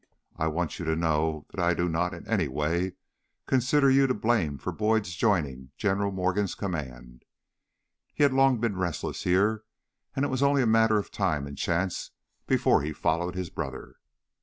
[0.35, 2.93] I want you to know that I do not, in any way,
[3.45, 7.23] consider you to blame for Boyd's joining General organ's command.
[8.11, 9.63] He had long been restless here,
[10.15, 12.09] and it was only a matter of time and chance
[12.47, 13.97] before he followed his brother.